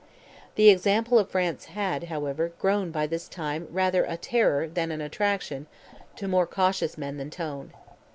[0.55, 4.99] The example of France had, however, grown by this time rather a terror than an
[4.99, 5.67] attraction
[6.15, 7.71] to more cautious men than Tone.